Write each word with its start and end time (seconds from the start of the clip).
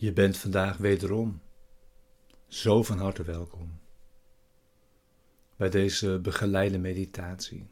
Je 0.00 0.12
bent 0.12 0.36
vandaag 0.36 0.76
wederom 0.76 1.42
zo 2.46 2.82
van 2.82 2.98
harte 2.98 3.22
welkom 3.22 3.80
bij 5.56 5.70
deze 5.70 6.18
begeleide 6.22 6.78
meditatie, 6.78 7.68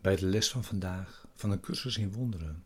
bij 0.00 0.16
de 0.16 0.26
les 0.26 0.50
van 0.50 0.64
vandaag 0.64 1.26
van 1.34 1.50
een 1.50 1.60
cursus 1.60 1.96
in 1.96 2.12
wonderen. 2.12 2.64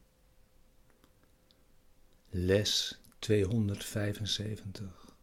Les 2.28 3.00
275. 3.18 5.16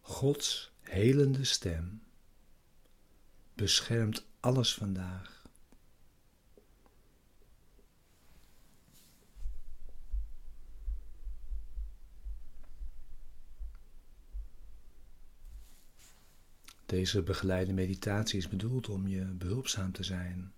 Gods 0.00 0.72
helende 0.80 1.44
stem 1.44 2.02
beschermt 3.54 4.26
alles 4.40 4.74
vandaag. 4.74 5.37
Deze 16.88 17.22
begeleide 17.22 17.72
meditatie 17.72 18.38
is 18.38 18.48
bedoeld 18.48 18.88
om 18.88 19.08
je 19.08 19.24
behulpzaam 19.24 19.92
te 19.92 20.02
zijn. 20.02 20.52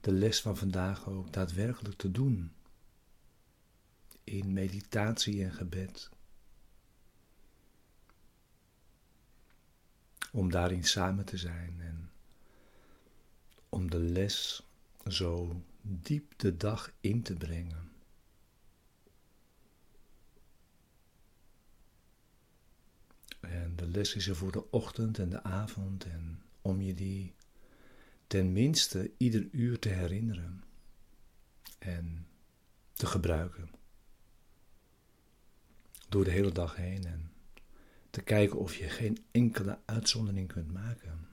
De 0.00 0.12
les 0.12 0.40
van 0.40 0.56
vandaag 0.56 1.08
ook 1.08 1.32
daadwerkelijk 1.32 1.96
te 1.96 2.10
doen. 2.10 2.52
In 4.24 4.52
meditatie 4.52 5.44
en 5.44 5.52
gebed. 5.52 6.10
Om 10.32 10.50
daarin 10.50 10.84
samen 10.84 11.24
te 11.24 11.36
zijn 11.36 11.80
en 11.80 12.10
om 13.68 13.90
de 13.90 13.98
les 13.98 14.62
zo 15.06 15.62
diep 15.82 16.38
de 16.38 16.56
dag 16.56 16.92
in 17.00 17.22
te 17.22 17.34
brengen. 17.34 17.92
En 23.40 23.76
de 23.76 23.83
les 23.94 24.14
is 24.14 24.28
er 24.28 24.36
voor 24.36 24.52
de 24.52 24.70
ochtend 24.70 25.18
en 25.18 25.30
de 25.30 25.42
avond 25.42 26.04
en 26.04 26.42
om 26.62 26.80
je 26.80 26.94
die 26.94 27.34
tenminste 28.26 29.10
ieder 29.16 29.48
uur 29.50 29.78
te 29.78 29.88
herinneren 29.88 30.64
en 31.78 32.26
te 32.92 33.06
gebruiken. 33.06 33.70
Door 36.08 36.24
de 36.24 36.30
hele 36.30 36.52
dag 36.52 36.76
heen 36.76 37.04
en 37.04 37.32
te 38.10 38.22
kijken 38.22 38.58
of 38.58 38.76
je 38.76 38.88
geen 38.88 39.24
enkele 39.30 39.78
uitzondering 39.84 40.48
kunt 40.48 40.72
maken. 40.72 41.28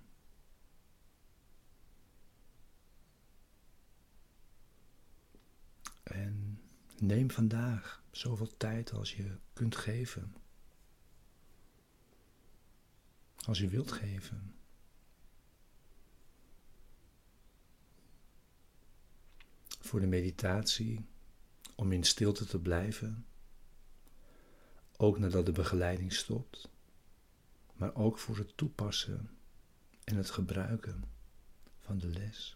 En 6.04 6.62
neem 7.00 7.32
vandaag 7.32 8.04
zoveel 8.12 8.58
tijd 8.58 8.92
als 8.92 9.16
je 9.16 9.38
kunt 9.54 9.76
geven 9.76 10.36
als 13.46 13.60
u 13.60 13.70
wilt 13.70 13.92
geven. 13.92 14.56
Voor 19.80 20.00
de 20.00 20.08
meditatie, 20.08 21.06
om 21.76 21.92
in 21.92 22.04
stilte 22.04 22.46
te 22.46 22.60
blijven, 22.60 23.26
ook 24.98 25.20
nadat 25.20 25.46
de 25.46 25.52
begeleiding 25.52 26.14
stopt, 26.14 26.70
maar 27.74 27.96
ook 27.96 28.18
voor 28.18 28.38
het 28.38 28.58
toepassen 28.58 29.30
en 30.04 30.16
het 30.16 30.30
gebruiken 30.30 31.04
van 31.80 31.98
de 31.98 32.08
les. 32.08 32.56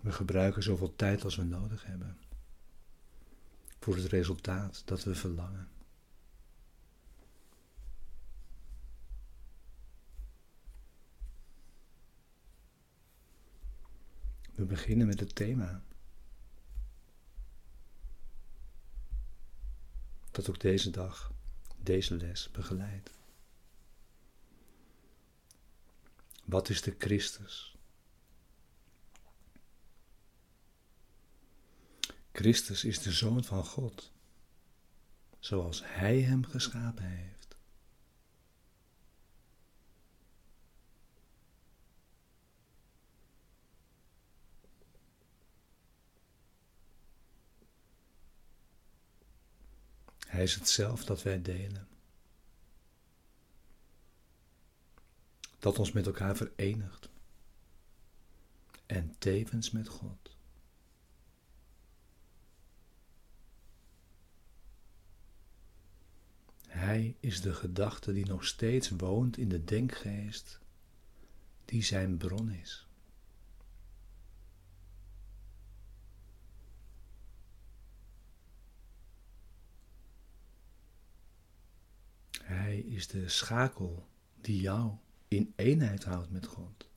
We 0.00 0.12
gebruiken 0.12 0.62
zoveel 0.62 0.96
tijd 0.96 1.24
als 1.24 1.36
we 1.36 1.42
nodig 1.42 1.84
hebben 1.84 2.18
voor 3.88 3.96
het 3.96 4.06
resultaat 4.06 4.82
dat 4.84 5.04
we 5.04 5.14
verlangen. 5.14 5.68
We 14.54 14.64
beginnen 14.64 15.06
met 15.06 15.20
het 15.20 15.34
thema. 15.34 15.82
Dat 20.30 20.48
ook 20.48 20.60
deze 20.60 20.90
dag, 20.90 21.32
deze 21.76 22.16
les 22.16 22.50
begeleidt. 22.50 23.10
Wat 26.44 26.68
is 26.68 26.82
de 26.82 26.94
Christus? 26.98 27.77
Christus 32.38 32.84
is 32.84 32.98
de 32.98 33.12
Zoon 33.12 33.44
van 33.44 33.64
God, 33.64 34.12
zoals 35.38 35.82
Hij 35.84 36.20
hem 36.20 36.44
geschapen 36.44 37.04
heeft. 37.04 37.56
Hij 50.26 50.42
is 50.42 50.54
het 50.54 50.68
zelf 50.68 51.04
dat 51.04 51.22
wij 51.22 51.42
delen. 51.42 51.88
Dat 55.58 55.78
ons 55.78 55.92
met 55.92 56.06
elkaar 56.06 56.36
verenigt. 56.36 57.08
En 58.86 59.14
tevens 59.18 59.70
met 59.70 59.88
God. 59.88 60.37
Hij 66.88 67.16
is 67.20 67.40
de 67.40 67.54
gedachte 67.54 68.12
die 68.12 68.26
nog 68.26 68.44
steeds 68.44 68.88
woont 68.88 69.36
in 69.36 69.48
de 69.48 69.64
denkgeest, 69.64 70.60
die 71.64 71.82
zijn 71.82 72.16
bron 72.16 72.50
is. 72.50 72.86
Hij 82.42 82.78
is 82.78 83.06
de 83.06 83.28
schakel 83.28 84.08
die 84.40 84.60
jou 84.60 84.92
in 85.28 85.52
eenheid 85.56 86.04
houdt 86.04 86.30
met 86.30 86.46
God. 86.46 86.88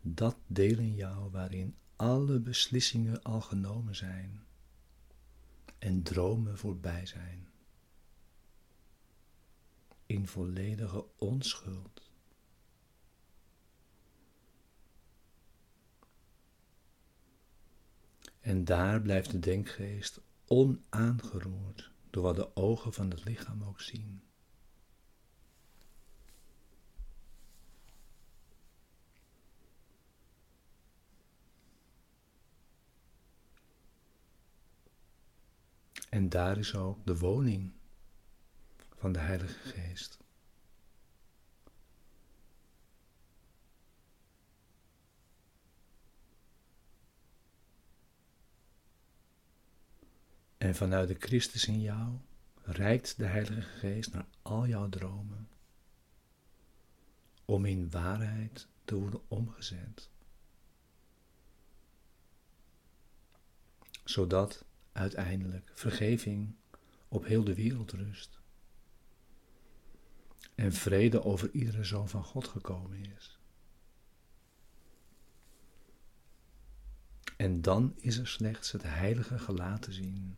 Dat 0.00 0.36
deel 0.46 0.78
in 0.78 0.94
jou 0.94 1.30
waarin 1.30 1.76
alle 1.98 2.40
beslissingen 2.40 3.22
al 3.22 3.40
genomen 3.40 3.96
zijn 3.96 4.46
en 5.78 6.02
dromen 6.02 6.58
voorbij 6.58 7.06
zijn. 7.06 7.48
In 10.06 10.26
volledige 10.26 11.04
onschuld. 11.16 12.10
En 18.40 18.64
daar 18.64 19.02
blijft 19.02 19.30
de 19.30 19.38
denkgeest 19.38 20.20
onaangeroerd 20.46 21.90
door 22.10 22.22
wat 22.22 22.36
de 22.36 22.56
ogen 22.56 22.92
van 22.92 23.10
het 23.10 23.24
lichaam 23.24 23.64
ook 23.64 23.80
zien. 23.80 24.22
En 36.08 36.28
daar 36.28 36.58
is 36.58 36.74
ook 36.74 37.06
de 37.06 37.18
woning 37.18 37.72
van 38.94 39.12
de 39.12 39.18
Heilige 39.18 39.68
Geest. 39.68 40.18
En 50.58 50.74
vanuit 50.74 51.08
de 51.08 51.16
Christus 51.18 51.66
in 51.66 51.80
jou 51.80 52.18
reikt 52.62 53.16
de 53.16 53.26
Heilige 53.26 53.60
Geest 53.60 54.12
naar 54.12 54.26
al 54.42 54.66
jouw 54.66 54.88
dromen, 54.88 55.48
om 57.44 57.64
in 57.64 57.90
waarheid 57.90 58.66
te 58.84 58.94
worden 58.94 59.20
omgezet. 59.28 60.10
Zodat 64.04 64.64
uiteindelijk 64.98 65.70
vergeving 65.74 66.54
op 67.08 67.24
heel 67.24 67.44
de 67.44 67.54
wereld 67.54 67.92
rust. 67.92 68.40
En 70.54 70.72
vrede 70.72 71.24
over 71.24 71.50
iedere 71.50 71.84
zoon 71.84 72.08
van 72.08 72.24
God 72.24 72.48
gekomen 72.48 73.04
is. 73.16 73.38
En 77.36 77.60
dan 77.62 77.94
is 77.96 78.18
er 78.18 78.28
slechts 78.28 78.72
het 78.72 78.82
heilige 78.82 79.38
gelaat 79.38 79.82
te 79.82 79.92
zien. 79.92 80.36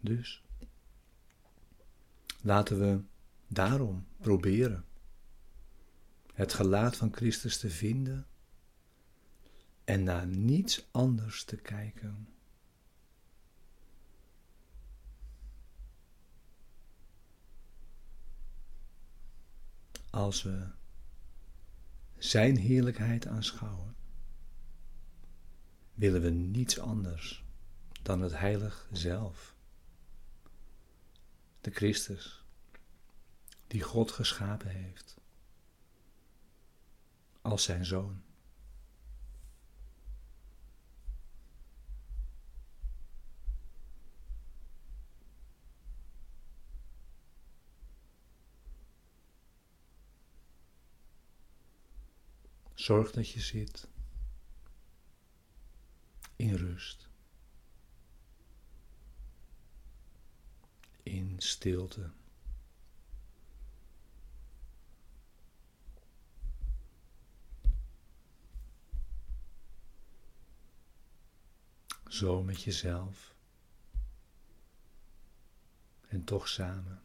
Dus 0.00 0.44
laten 2.42 2.78
we 2.78 3.00
daarom 3.52 4.06
proberen 4.20 4.84
het 6.34 6.52
gelaat 6.52 6.96
van 6.96 7.14
Christus 7.14 7.58
te 7.58 7.70
vinden 7.70 8.26
en 9.84 10.02
naar 10.02 10.26
niets 10.26 10.88
anders 10.90 11.44
te 11.44 11.56
kijken. 11.56 12.28
Als 20.10 20.42
we 20.42 20.66
Zijn 22.18 22.56
heerlijkheid 22.56 23.26
aanschouwen, 23.26 23.96
willen 25.94 26.22
we 26.22 26.30
niets 26.30 26.78
anders 26.78 27.44
dan 28.02 28.20
het 28.20 28.38
heilig 28.38 28.88
zelf, 28.92 29.54
de 31.60 31.70
Christus, 31.70 32.39
die 33.70 33.82
God 33.82 34.10
geschapen 34.10 34.68
heeft 34.68 35.16
als 37.42 37.62
zijn 37.62 37.84
zoon. 37.84 38.22
Zorg 52.74 53.10
dat 53.10 53.30
je 53.30 53.40
zit 53.40 53.88
in 56.36 56.54
rust, 56.54 57.08
in 61.02 61.34
stilte. 61.38 62.10
Zo 72.10 72.42
met 72.42 72.62
jezelf 72.62 73.34
en 76.08 76.24
toch 76.24 76.48
samen. 76.48 77.02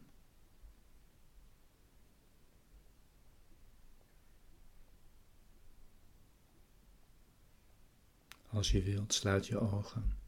Als 8.48 8.70
je 8.70 8.82
wilt, 8.82 9.12
sluit 9.12 9.46
je 9.46 9.58
ogen. 9.58 10.18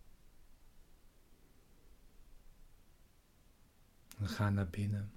En 4.18 4.28
ga 4.28 4.50
naar 4.50 4.68
binnen. 4.68 5.12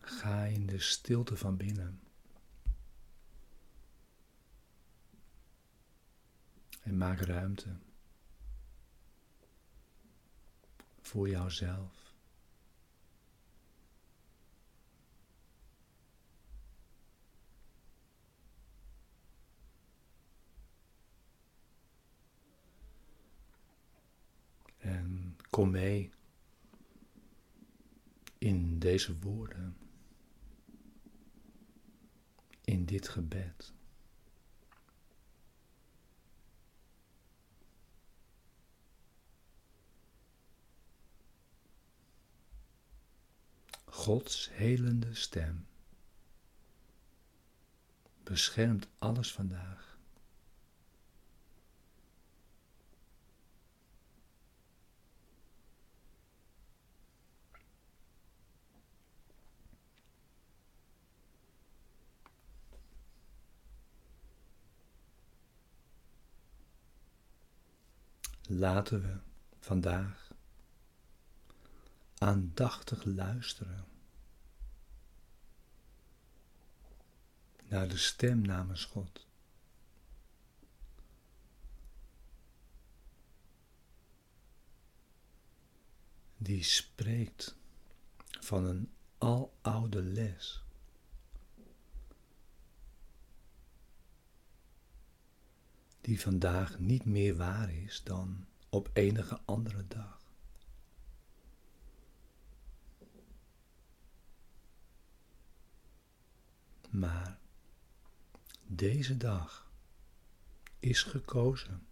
Ga 0.00 0.44
in 0.44 0.66
de 0.66 0.78
stilte 0.78 1.36
van 1.36 1.56
binnen. 1.56 2.11
En 6.92 6.98
maak 6.98 7.20
ruimte 7.20 7.76
voor 11.00 11.28
jouzelf. 11.28 12.14
Kom 25.50 25.70
mee 25.70 26.10
in 28.38 28.78
deze 28.78 29.18
woorden, 29.18 29.76
in 32.64 32.84
dit 32.84 33.08
gebed. 33.08 33.72
Gods 43.92 44.48
helende 44.52 45.14
stem 45.14 45.66
beschermt 48.24 48.88
alles 48.98 49.32
vandaag. 49.32 49.92
laten 68.52 69.02
we 69.02 69.18
vandaag 69.58 70.21
aandachtig 72.22 73.04
luisteren 73.04 73.84
naar 77.68 77.88
de 77.88 77.96
stem 77.96 78.40
namens 78.40 78.84
God. 78.84 79.26
Die 86.36 86.62
spreekt 86.62 87.54
van 88.40 88.64
een 88.64 88.92
aloude 89.18 90.02
les. 90.02 90.62
die 96.02 96.20
vandaag 96.20 96.78
niet 96.78 97.04
meer 97.04 97.36
waar 97.36 97.72
is 97.72 98.02
dan 98.04 98.46
op 98.68 98.90
enige 98.92 99.40
andere 99.44 99.86
dag. 99.88 100.21
Maar 106.92 107.38
deze 108.66 109.16
dag 109.16 109.70
is 110.78 111.02
gekozen. 111.02 111.86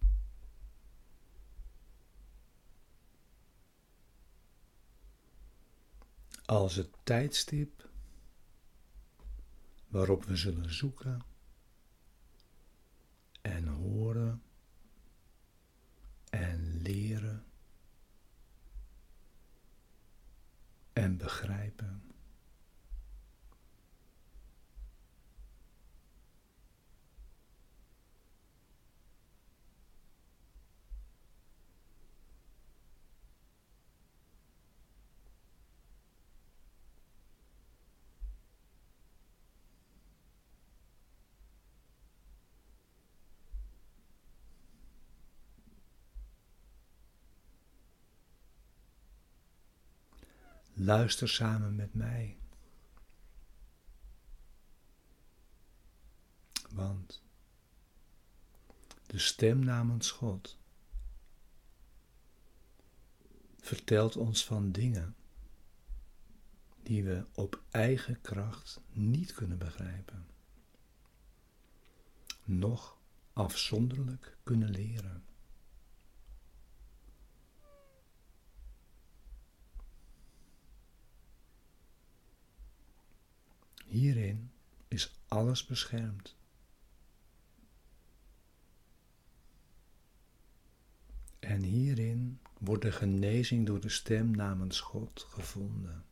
Als 6.44 6.74
het 6.74 6.88
tijdstip 7.02 7.88
waarop 9.88 10.24
we 10.24 10.36
zullen 10.36 10.74
zoeken 10.74 11.22
en 13.40 13.66
horen 13.66 14.42
en 16.30 16.82
leren 16.82 17.44
en 20.92 21.16
begrijpen. 21.16 22.09
Luister 50.82 51.28
samen 51.28 51.74
met 51.74 51.94
mij. 51.94 52.38
Want 56.70 57.22
de 59.06 59.18
stem 59.18 59.58
namens 59.64 60.10
God 60.10 60.58
vertelt 63.58 64.16
ons 64.16 64.44
van 64.44 64.72
dingen 64.72 65.16
die 66.82 67.04
we 67.04 67.26
op 67.34 67.62
eigen 67.70 68.20
kracht 68.20 68.80
niet 68.92 69.34
kunnen 69.34 69.58
begrijpen, 69.58 70.26
noch 72.44 72.98
afzonderlijk 73.32 74.36
kunnen 74.42 74.70
leren. 74.70 75.24
Hierin 83.90 84.50
is 84.88 85.20
alles 85.28 85.66
beschermd. 85.66 86.36
En 91.38 91.62
hierin 91.62 92.40
wordt 92.58 92.82
de 92.82 92.92
genezing 92.92 93.66
door 93.66 93.80
de 93.80 93.88
stem 93.88 94.30
namens 94.30 94.80
God 94.80 95.26
gevonden. 95.28 96.04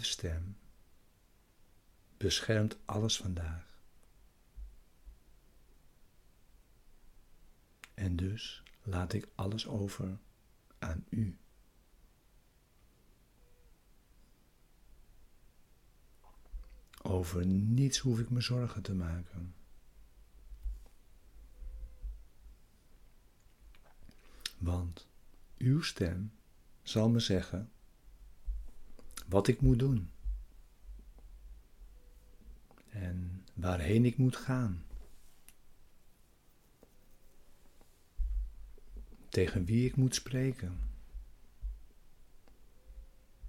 Stem 0.00 0.56
beschermt 2.16 2.76
alles 2.84 3.16
vandaag. 3.16 3.78
En 7.94 8.16
dus 8.16 8.62
laat 8.82 9.12
ik 9.12 9.28
alles 9.34 9.66
over 9.66 10.18
aan 10.78 11.04
u. 11.08 11.38
Over 17.02 17.46
niets 17.46 17.98
hoef 17.98 18.18
ik 18.18 18.30
me 18.30 18.40
zorgen 18.40 18.82
te 18.82 18.94
maken. 18.94 19.54
Want 24.58 25.06
uw 25.58 25.82
stem 25.82 26.32
zal 26.82 27.08
me 27.08 27.20
zeggen 27.20 27.72
wat 29.30 29.48
ik 29.48 29.60
moet 29.60 29.78
doen 29.78 30.10
en 32.88 33.44
waarheen 33.54 34.04
ik 34.04 34.16
moet 34.16 34.36
gaan. 34.36 34.84
Tegen 39.28 39.64
wie 39.64 39.86
ik 39.86 39.96
moet 39.96 40.14
spreken 40.14 40.78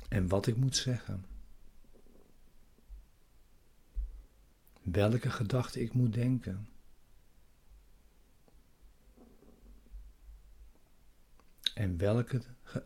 en 0.10 0.28
wat 0.28 0.48
ik 0.48 0.56
moet 0.56 0.76
zeggen. 0.76 1.26
Welke 4.82 5.30
gedachten 5.30 5.82
ik 5.82 5.94
moet 5.94 6.14
denken. 6.14 6.70
En 11.74 11.98
welke 11.98 12.42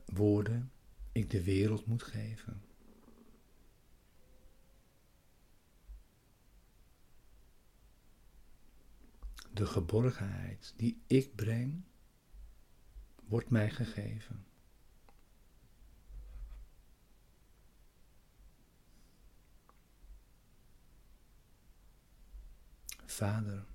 woorden 0.06 0.72
ik 1.12 1.30
de 1.30 1.44
wereld 1.44 1.86
moet 1.86 2.04
geven. 2.04 2.65
De 9.56 9.66
geborgenheid 9.66 10.74
die 10.76 11.04
ik 11.08 11.36
breng, 11.36 11.84
wordt 13.26 13.50
mij 13.50 13.70
gegeven. 13.70 14.46
Vader, 23.06 23.66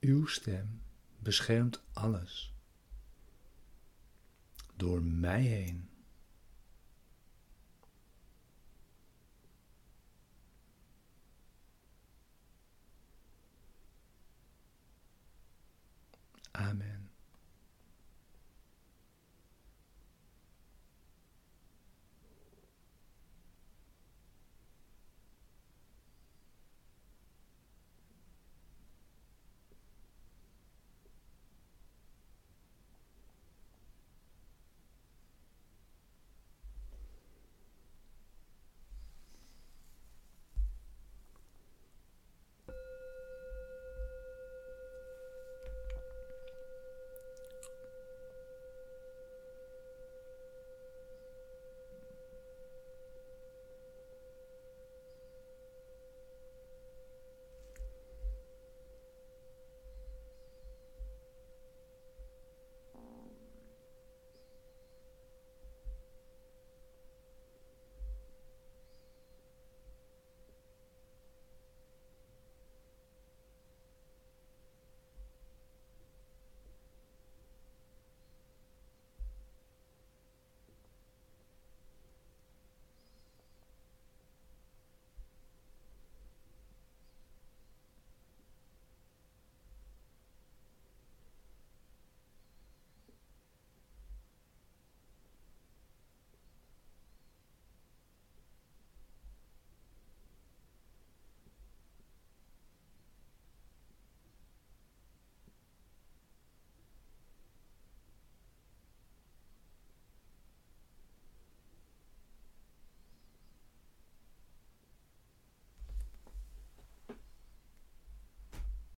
uw 0.00 0.26
stem 0.26 0.82
beschermt 1.18 1.82
alles 1.92 2.54
door 4.76 5.02
mij 5.02 5.42
heen. 5.42 5.95